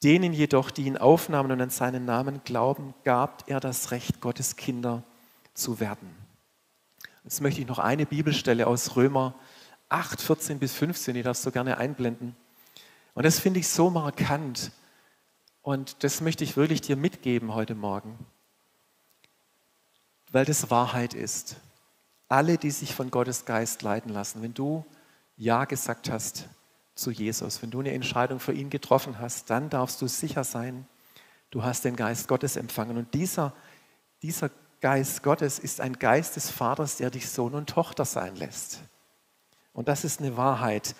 [0.04, 4.56] denen jedoch, die ihn aufnahmen und an seinen Namen glauben, gab er das Recht, Gottes
[4.56, 5.04] Kinder
[5.54, 6.10] zu werden.
[7.24, 9.36] Jetzt möchte ich noch eine Bibelstelle aus Römer
[9.90, 12.36] 8, 14 bis 15, die darfst du gerne einblenden.
[13.14, 14.72] Und das finde ich so markant.
[15.62, 18.18] Und das möchte ich wirklich dir mitgeben heute Morgen,
[20.32, 21.58] weil das Wahrheit ist.
[22.28, 24.86] Alle, die sich von Gottes Geist leiten lassen, wenn du
[25.36, 26.46] Ja gesagt hast
[26.96, 30.88] zu Jesus, wenn du eine Entscheidung für ihn getroffen hast, dann darfst du sicher sein,
[31.52, 32.98] du hast den Geist Gottes empfangen.
[32.98, 33.54] Und dieser,
[34.22, 34.50] dieser
[34.82, 38.82] Geist Gottes ist ein Geist des Vaters, der dich Sohn und Tochter sein lässt.
[39.74, 40.96] Und das ist eine Wahrheit.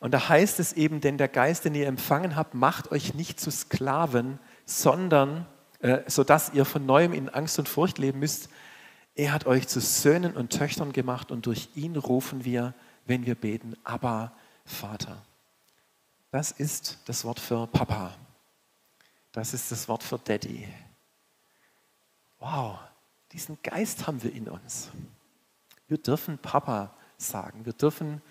[0.00, 3.38] Und da heißt es eben, denn der Geist, den ihr empfangen habt, macht euch nicht
[3.38, 5.46] zu Sklaven, sondern,
[5.80, 8.48] äh, sodass ihr von neuem in Angst und Furcht leben müsst.
[9.14, 13.34] Er hat euch zu Söhnen und Töchtern gemacht und durch ihn rufen wir, wenn wir
[13.34, 14.32] beten, aber
[14.64, 15.22] Vater.
[16.30, 18.14] Das ist das Wort für Papa.
[19.32, 20.66] Das ist das Wort für Daddy.
[22.38, 22.78] Wow,
[23.32, 24.90] diesen Geist haben wir in uns.
[25.88, 27.66] Wir dürfen Papa sagen.
[27.66, 28.22] Wir dürfen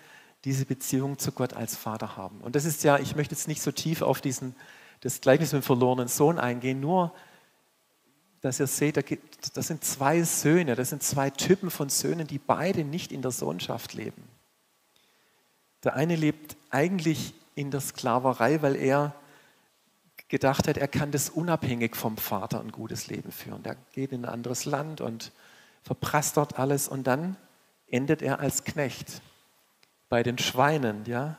[0.44, 2.40] diese Beziehung zu Gott als Vater haben.
[2.40, 4.56] Und das ist ja, ich möchte jetzt nicht so tief auf diesen,
[5.00, 7.14] das Gleichnis mit dem verlorenen Sohn eingehen, nur,
[8.42, 8.96] dass ihr seht,
[9.54, 13.30] das sind zwei Söhne, das sind zwei Typen von Söhnen, die beide nicht in der
[13.30, 14.22] Sohnschaft leben.
[15.84, 19.14] Der eine lebt eigentlich in der Sklaverei, weil er
[20.28, 23.62] gedacht hat, er kann das unabhängig vom Vater ein gutes Leben führen.
[23.62, 25.30] Der geht in ein anderes Land und
[25.82, 27.36] verprasst dort alles und dann
[27.86, 29.22] endet er als Knecht
[30.08, 31.04] bei den Schweinen.
[31.06, 31.38] Ja?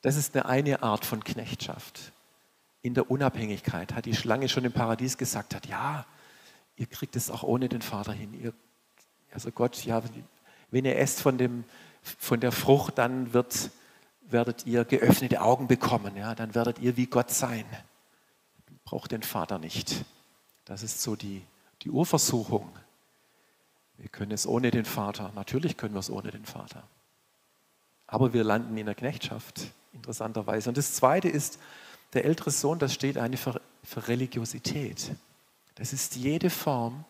[0.00, 2.12] Das ist eine, eine Art von Knechtschaft.
[2.80, 6.04] In der Unabhängigkeit hat die Schlange schon im Paradies gesagt, hat, ja,
[6.82, 8.34] ihr kriegt es auch ohne den Vater hin.
[8.34, 8.52] Ihr,
[9.32, 10.02] also Gott, ja,
[10.70, 11.64] wenn ihr esst von, dem,
[12.02, 13.70] von der Frucht, dann wird,
[14.28, 16.16] werdet ihr geöffnete Augen bekommen.
[16.16, 16.34] Ja?
[16.34, 17.64] Dann werdet ihr wie Gott sein
[18.92, 20.04] braucht den Vater nicht.
[20.66, 21.42] Das ist so die,
[21.80, 22.70] die Urversuchung.
[23.96, 25.32] Wir können es ohne den Vater.
[25.34, 26.82] Natürlich können wir es ohne den Vater.
[28.06, 30.68] Aber wir landen in der Knechtschaft, interessanterweise.
[30.68, 31.58] Und das Zweite ist,
[32.12, 35.12] der ältere Sohn, das steht eigentlich für, für Religiosität.
[35.74, 37.04] Das ist jede Form,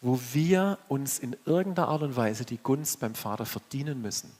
[0.00, 4.30] wo wir uns in irgendeiner Art und Weise die Gunst beim Vater verdienen müssen.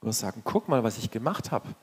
[0.00, 1.74] Wo wir sagen, guck mal, was ich gemacht habe.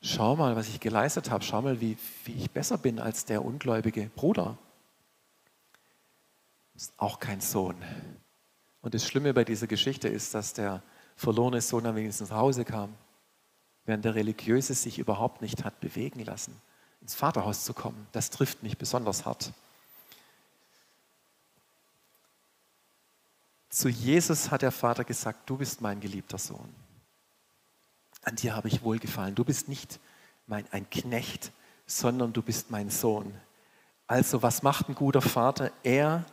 [0.00, 1.44] Schau mal, was ich geleistet habe.
[1.44, 4.58] Schau mal, wie, wie ich besser bin als der ungläubige Bruder.
[6.74, 7.76] Ist auch kein Sohn.
[8.82, 10.82] Und das Schlimme bei dieser Geschichte ist, dass der
[11.16, 12.94] verlorene Sohn am wenigstens nach Hause kam,
[13.84, 16.60] während der Religiöse sich überhaupt nicht hat bewegen lassen,
[17.00, 18.06] ins Vaterhaus zu kommen.
[18.12, 19.52] Das trifft mich besonders hart.
[23.74, 26.72] Zu Jesus hat der Vater gesagt, du bist mein geliebter Sohn.
[28.22, 29.34] An dir habe ich wohlgefallen.
[29.34, 29.98] Du bist nicht
[30.46, 31.50] mein, ein Knecht,
[31.84, 33.34] sondern du bist mein Sohn.
[34.06, 35.72] Also was macht ein guter Vater?
[35.82, 36.24] Er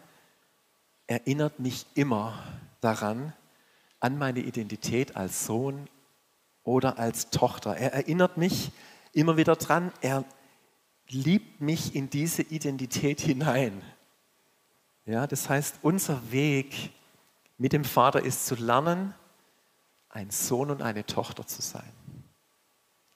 [1.08, 2.44] erinnert mich immer
[2.80, 3.34] daran,
[4.00, 5.90] an meine Identität als Sohn
[6.62, 7.76] oder als Tochter.
[7.76, 8.72] Er erinnert mich
[9.14, 10.26] immer wieder dran, er
[11.08, 13.82] liebt mich in diese Identität hinein.
[15.08, 16.92] Ja, das heißt, unser Weg
[17.62, 19.14] mit dem Vater ist zu lernen,
[20.10, 21.94] ein Sohn und eine Tochter zu sein.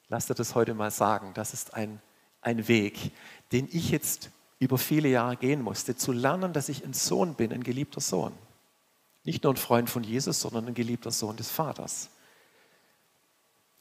[0.07, 1.33] Lass dir das heute mal sagen.
[1.33, 1.99] Das ist ein,
[2.41, 3.11] ein Weg,
[3.51, 4.29] den ich jetzt
[4.59, 8.33] über viele Jahre gehen musste, zu lernen, dass ich ein Sohn bin, ein geliebter Sohn.
[9.23, 12.11] Nicht nur ein Freund von Jesus, sondern ein geliebter Sohn des Vaters.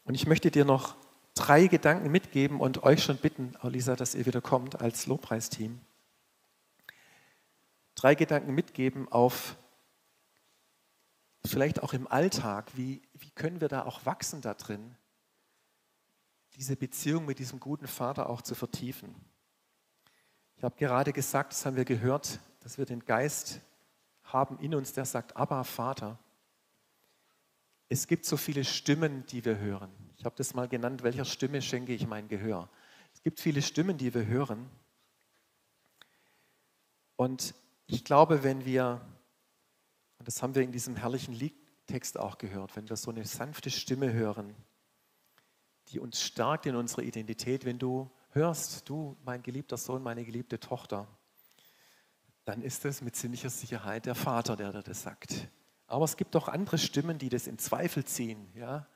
[0.04, 0.94] Und ich möchte dir noch
[1.34, 5.78] drei Gedanken mitgeben und euch schon bitten, Lisa, dass ihr wieder kommt als Lobpreisteam.
[7.96, 9.56] Drei Gedanken mitgeben auf
[11.46, 14.96] vielleicht auch im Alltag, wie, wie können wir da auch wachsen da drin,
[16.56, 19.14] diese Beziehung mit diesem guten Vater auch zu vertiefen.
[20.56, 23.60] Ich habe gerade gesagt, das haben wir gehört, dass wir den Geist
[24.22, 26.18] haben in uns, der sagt, Abba, Vater.
[27.88, 29.90] Es gibt so viele Stimmen, die wir hören.
[30.16, 32.70] Ich habe das mal genannt, welcher Stimme schenke ich mein Gehör.
[33.12, 34.70] Es gibt viele Stimmen, die wir hören.
[37.16, 37.54] Und
[37.86, 39.00] ich glaube, wenn wir
[40.24, 43.68] und das haben wir in diesem herrlichen Liedtext auch gehört, wenn wir so eine sanfte
[43.68, 44.56] Stimme hören,
[45.88, 50.58] die uns stärkt in unserer Identität, wenn du hörst, du, mein geliebter Sohn, meine geliebte
[50.58, 51.06] Tochter,
[52.46, 55.46] dann ist es mit ziemlicher Sicherheit der Vater, der dir das sagt.
[55.86, 58.86] Aber es gibt auch andere Stimmen, die das in Zweifel ziehen, ja?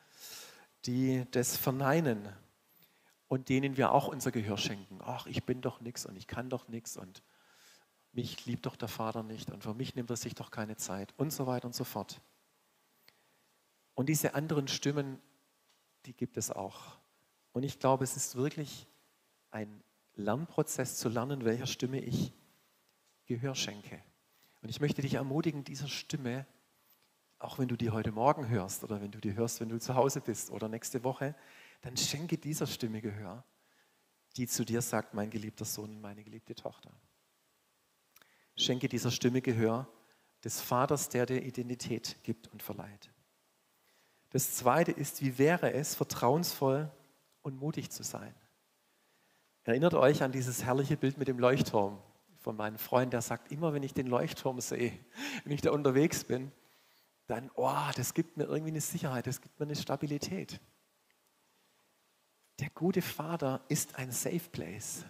[0.86, 2.26] die das verneinen
[3.26, 5.00] und denen wir auch unser Gehör schenken.
[5.02, 7.22] Ach, ich bin doch nichts und ich kann doch nichts und
[8.12, 11.14] mich liebt doch der Vater nicht und für mich nimmt er sich doch keine Zeit
[11.16, 12.20] und so weiter und so fort.
[13.94, 15.20] Und diese anderen Stimmen,
[16.06, 16.98] die gibt es auch.
[17.52, 18.86] Und ich glaube, es ist wirklich
[19.50, 19.82] ein
[20.14, 22.32] Lernprozess zu lernen, welcher Stimme ich
[23.26, 24.02] Gehör schenke.
[24.62, 26.46] Und ich möchte dich ermutigen, dieser Stimme,
[27.38, 29.94] auch wenn du die heute Morgen hörst oder wenn du die hörst, wenn du zu
[29.94, 31.34] Hause bist oder nächste Woche,
[31.82, 33.44] dann schenke dieser Stimme Gehör,
[34.36, 36.90] die zu dir sagt, mein geliebter Sohn und meine geliebte Tochter.
[38.58, 39.88] Schenke dieser Stimme Gehör
[40.44, 43.10] des Vaters, der dir Identität gibt und verleiht.
[44.30, 46.90] Das Zweite ist, wie wäre es, vertrauensvoll
[47.42, 48.34] und mutig zu sein?
[49.64, 51.98] Erinnert euch an dieses herrliche Bild mit dem Leuchtturm
[52.36, 54.92] von meinem Freund, der sagt, immer wenn ich den Leuchtturm sehe,
[55.44, 56.52] wenn ich da unterwegs bin,
[57.26, 60.60] dann, oh, das gibt mir irgendwie eine Sicherheit, das gibt mir eine Stabilität.
[62.58, 65.04] Der gute Vater ist ein Safe Place.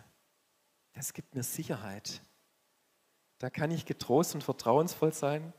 [0.92, 2.20] Das gibt mir Sicherheit.
[3.38, 5.52] Da kann ich getrost und vertrauensvoll sein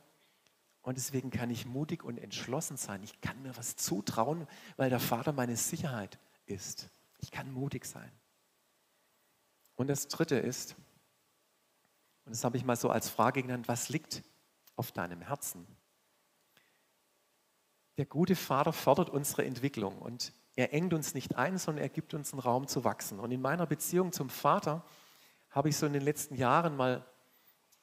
[0.82, 3.04] und deswegen kann ich mutig und entschlossen sein.
[3.04, 6.90] Ich kann mir was zutrauen, weil der Vater meine Sicherheit ist.
[7.20, 8.12] Ich kann mutig sein.
[9.76, 10.76] Und das Dritte ist,
[12.26, 14.24] und das habe ich mal so als Frage genannt, was liegt
[14.76, 15.66] auf deinem Herzen?
[17.98, 22.14] Der gute Vater fördert unsere Entwicklung und er engt uns nicht ein, sondern er gibt
[22.14, 23.20] uns einen Raum zu wachsen.
[23.20, 24.86] Und in meiner Beziehung zum Vater
[25.50, 27.06] habe ich so in den letzten Jahren mal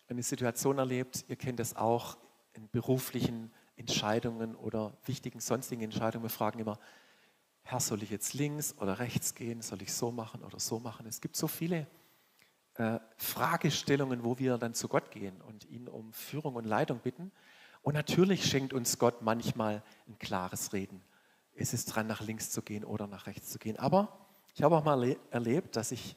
[0.09, 2.17] eine Situation erlebt, ihr kennt das auch
[2.55, 6.25] in beruflichen Entscheidungen oder wichtigen sonstigen Entscheidungen.
[6.25, 6.79] Wir fragen immer,
[7.63, 9.61] Herr, soll ich jetzt links oder rechts gehen?
[9.61, 11.07] Soll ich so machen oder so machen?
[11.07, 11.87] Es gibt so viele
[12.75, 17.33] äh, Fragestellungen, wo wir dann zu Gott gehen und ihn um Führung und Leitung bitten.
[17.83, 21.03] Und natürlich schenkt uns Gott manchmal ein klares Reden.
[21.55, 23.79] Es ist dran, nach links zu gehen oder nach rechts zu gehen.
[23.79, 26.17] Aber ich habe auch mal erlebt, dass ich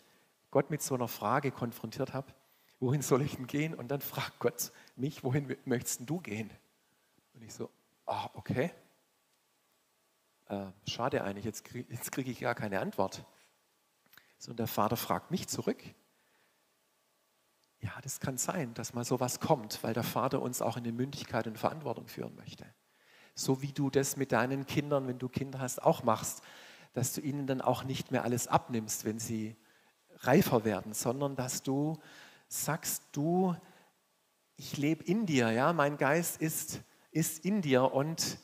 [0.52, 2.32] Gott mit so einer Frage konfrontiert habe
[2.80, 3.74] wohin soll ich denn gehen?
[3.74, 6.50] Und dann fragt Gott mich, wohin möchtest du gehen?
[7.34, 7.70] Und ich so,
[8.06, 8.72] ah, okay.
[10.48, 13.26] Äh, schade eigentlich, jetzt, krieg, kriege ich gar keine Antwort.
[14.38, 15.84] So, und der Vater fragt mich zurück.
[17.82, 20.92] Ja, das kann sein, dass mal sowas kommt, weil der Vater uns auch in die
[20.92, 22.66] Mündigkeit und Verantwortung führen möchte.
[23.36, 26.42] So wie du das mit deinen Kindern, wenn du Kinder hast, auch machst,
[26.94, 29.56] dass du ihnen dann auch nicht mehr alles abnimmst, wenn sie
[30.22, 31.98] reifer werden, sondern dass du
[32.50, 33.56] sagst, du,
[34.58, 36.82] ich lebe in dir, ja, mein Geist ist,
[37.12, 38.40] ist in dir und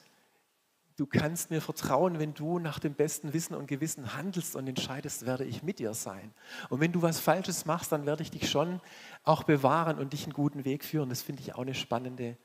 [0.95, 5.25] du kannst mir vertrauen, wenn du nach dem besten Wissen und Gewissen handelst und entscheidest,
[5.25, 6.33] werde ich mit dir sein.
[6.69, 8.79] Und wenn du was Falsches machst, dann werde ich dich schon
[9.23, 11.09] auch bewahren und dich einen guten Weg führen.
[11.09, 12.37] Das finde ich auch eine spannende,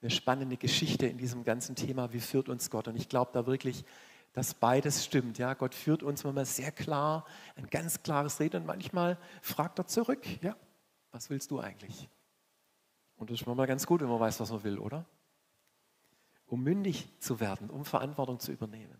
[0.00, 2.86] eine spannende Geschichte in diesem ganzen Thema, wie führt uns Gott.
[2.86, 3.84] Und ich glaube da wirklich,
[4.32, 5.38] dass beides stimmt.
[5.38, 7.24] Ja, Gott führt uns manchmal sehr klar,
[7.56, 10.54] ein ganz klares Reden und manchmal fragt er zurück, ja,
[11.10, 12.08] was willst du eigentlich?
[13.16, 15.04] Und das ist manchmal ganz gut, wenn man weiß, was man will, oder?
[16.46, 18.96] Um mündig zu werden, um Verantwortung zu übernehmen.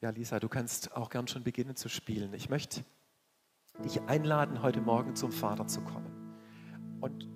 [0.00, 2.32] Ja, Lisa, du kannst auch gern schon beginnen zu spielen.
[2.34, 2.84] Ich möchte
[3.84, 6.38] dich einladen, heute Morgen zum Vater zu kommen.
[7.00, 7.28] Und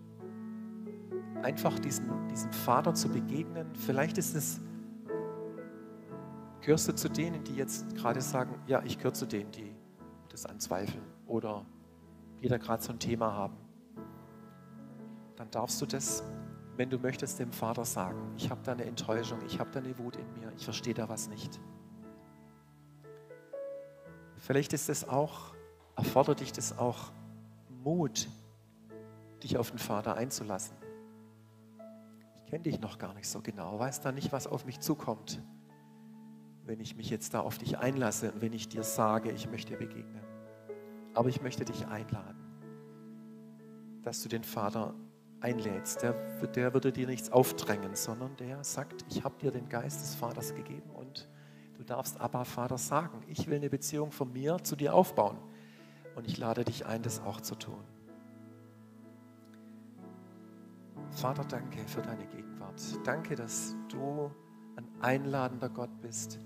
[1.42, 3.74] einfach diesen, diesem Vater zu begegnen.
[3.74, 4.60] Vielleicht ist es
[6.62, 9.74] Gehörst du zu denen, die jetzt gerade sagen, ja, ich gehöre zu denen, die
[10.28, 11.64] das anzweifeln oder
[12.42, 13.56] die da gerade so ein Thema haben?
[15.36, 16.22] Dann darfst du das,
[16.76, 18.34] wenn du möchtest, dem Vater sagen.
[18.36, 21.08] Ich habe da eine Enttäuschung, ich habe da eine Wut in mir, ich verstehe da
[21.08, 21.58] was nicht.
[24.36, 25.54] Vielleicht ist es auch,
[25.96, 27.10] erfordert dich das auch
[27.82, 28.28] Mut,
[29.42, 30.76] dich auf den Vater einzulassen.
[32.36, 35.42] Ich kenne dich noch gar nicht so genau, weiß da nicht, was auf mich zukommt
[36.64, 39.76] wenn ich mich jetzt da auf dich einlasse und wenn ich dir sage, ich möchte
[39.76, 40.22] begegnen.
[41.14, 42.38] Aber ich möchte dich einladen,
[44.02, 44.94] dass du den Vater
[45.40, 46.02] einlädst.
[46.02, 46.12] Der,
[46.46, 50.54] der würde dir nichts aufdrängen, sondern der sagt, ich habe dir den Geist des Vaters
[50.54, 51.28] gegeben und
[51.76, 53.22] du darfst Abba Vater sagen.
[53.26, 55.38] Ich will eine Beziehung von mir zu dir aufbauen.
[56.14, 57.82] Und ich lade dich ein, das auch zu tun.
[61.10, 62.80] Vater, danke für deine Gegenwart.
[63.04, 64.30] Danke, dass du
[64.76, 66.38] ein einladender Gott bist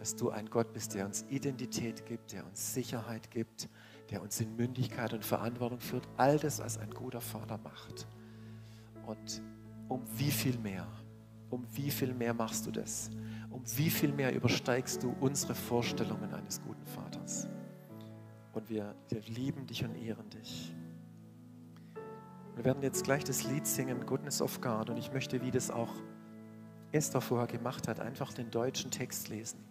[0.00, 3.68] dass du ein Gott bist, der uns Identität gibt, der uns Sicherheit gibt,
[4.08, 6.08] der uns in Mündigkeit und Verantwortung führt.
[6.16, 8.08] All das, was ein guter Vater macht.
[9.06, 9.42] Und
[9.88, 10.86] um wie viel mehr,
[11.50, 13.10] um wie viel mehr machst du das?
[13.50, 17.46] Um wie viel mehr übersteigst du unsere Vorstellungen eines guten Vaters?
[18.54, 20.74] Und wir, wir lieben dich und ehren dich.
[22.56, 24.88] Wir werden jetzt gleich das Lied singen, Goodness of God.
[24.88, 25.92] Und ich möchte, wie das auch
[26.90, 29.69] Esther vorher gemacht hat, einfach den deutschen Text lesen.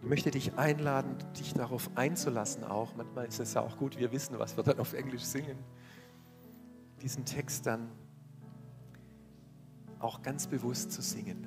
[0.00, 2.94] Ich möchte dich einladen, dich darauf einzulassen auch.
[2.96, 5.58] Manchmal ist es ja auch gut, wir wissen, was wir dann auf Englisch singen.
[7.02, 7.90] Diesen Text dann
[9.98, 11.46] auch ganz bewusst zu singen.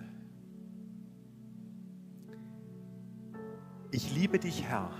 [3.91, 4.91] Ich liebe dich, Herr,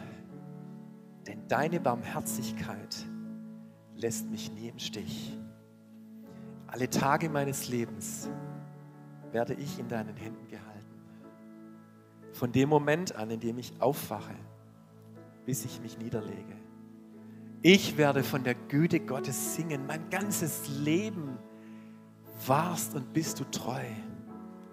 [1.28, 3.06] denn deine Barmherzigkeit
[3.96, 5.38] lässt mich nie im Stich.
[6.68, 8.30] Alle Tage meines Lebens
[9.32, 10.71] werde ich in deinen Händen gehalten.
[12.42, 14.34] Von dem Moment an, in dem ich aufwache,
[15.46, 16.56] bis ich mich niederlege.
[17.62, 19.86] Ich werde von der Güte Gottes singen.
[19.86, 21.38] Mein ganzes Leben
[22.48, 23.86] warst und bist du treu.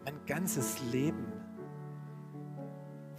[0.07, 1.31] Mein ganzes Leben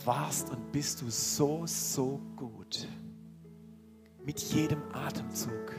[0.04, 2.88] warst und bist du so, so gut.
[4.26, 5.76] Mit jedem Atemzug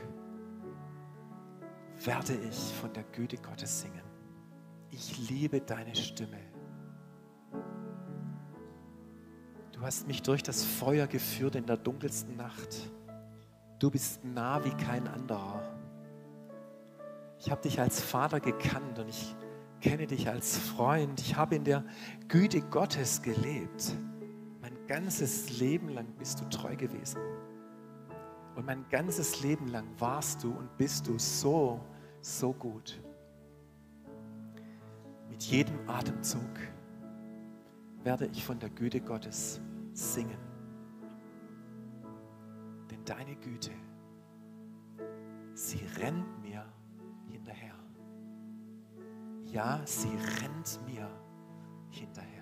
[2.05, 4.05] werde ich von der Güte Gottes singen.
[4.93, 6.50] Ich liebe deine Stimme.
[9.81, 12.91] Du hast mich durch das Feuer geführt in der dunkelsten Nacht.
[13.79, 15.63] Du bist nah wie kein anderer.
[17.39, 19.35] Ich habe dich als Vater gekannt und ich
[19.81, 21.19] kenne dich als Freund.
[21.21, 21.83] Ich habe in der
[22.29, 23.97] Güte Gottes gelebt.
[24.61, 27.23] Mein ganzes Leben lang bist du treu gewesen.
[28.57, 31.81] Und mein ganzes Leben lang warst du und bist du so,
[32.21, 33.01] so gut.
[35.31, 36.59] Mit jedem Atemzug
[38.05, 39.63] werde ich von der Güte Gottes
[40.01, 40.39] singen.
[42.91, 43.73] Denn deine Güte,
[45.55, 46.65] sie rennt mir
[47.29, 47.75] hinterher.
[49.45, 51.09] Ja, sie rennt mir
[51.91, 52.40] hinterher.